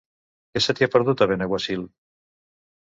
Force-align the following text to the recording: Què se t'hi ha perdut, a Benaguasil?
Què 0.53 0.61
se 0.67 0.75
t'hi 0.79 0.87
ha 0.87 0.91
perdut, 0.95 1.23
a 1.27 1.31
Benaguasil? 1.33 1.87